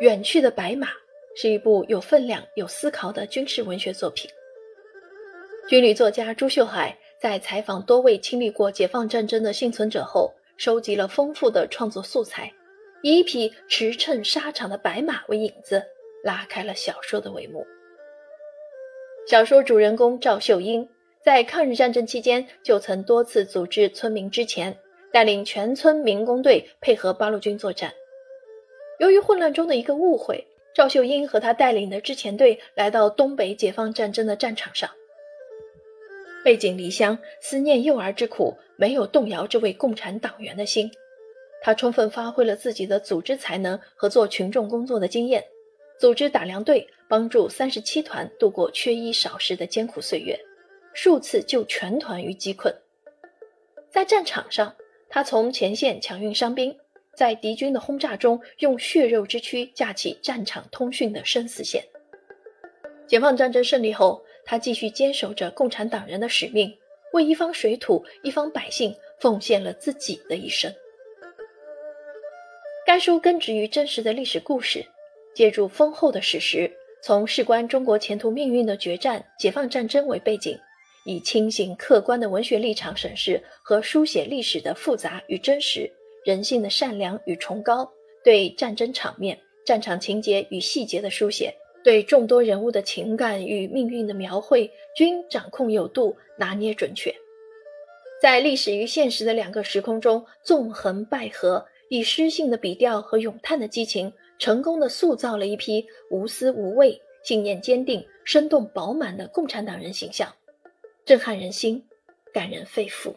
[0.00, 0.88] 远去的白马》
[1.36, 4.28] 是一部有分量、有思考的军事文学作品。
[5.68, 12.52] 军旅作家朱秀海在采访多位经历过解放战争的幸存者后，收集了丰富的创作素材，
[13.02, 15.84] 以一匹驰骋沙场的白马为引子，
[16.24, 17.64] 拉开了小说的帷幕。
[19.28, 20.86] 小说主人公赵秀英
[21.22, 24.76] 在抗日战争期间就曾多次组织村民之前，
[25.12, 27.94] 带领全村民工队配合八路军作战。
[28.98, 34.90] 由于混乱中的一个误会，赵秀英和他带领的之前队来到东北解放战争的战场上。
[36.44, 40.90] 背井离乡，思念幼儿之苦，没有动摇这位共产党员的心。
[41.62, 45.42] 他充分发挥了自己的组织才能和做群众工作的经验，
[45.98, 50.38] 组织打粮队，帮助三十七团度过缺衣少食的艰苦岁月，
[50.92, 52.74] 数次救全团于饥困。
[53.90, 54.74] 在战场上，
[55.08, 56.76] 他从前线抢运伤兵，
[57.16, 61.84] 在敌军的轰炸中用血肉之躯架起战场通讯的生死线。
[63.06, 64.24] 解放战争胜利后。
[64.46, 66.76] 他继续坚守着共产党人的使命，
[67.14, 70.70] 为一方水土、一方百姓奉献了自己的一生。
[72.84, 74.84] 该书根植于真实的历史故事，
[75.34, 76.70] 借助丰厚的史实，
[77.02, 80.58] 从事关中国前途命运的决战——解放战争为背景，
[81.06, 85.90] 以清醒客观的文学立场审视和书写历史的复杂与真实、
[86.24, 87.88] 人性的善良与崇高，
[88.24, 91.54] 对战争场面、战场情节与细节的书写。
[91.84, 97.14] 对众多人物的情感与命运的描绘均掌控有度，拿捏准确，
[98.22, 110.34] 在历史与现实的两个时空中纵横捭阖，以诗性的笔调和咏叹的激情，成功的塑造了一批无私无畏、信念坚定、生动饱满的共产党人形象，
[111.04, 111.84] 震撼人心，
[112.32, 113.14] 感人肺腑。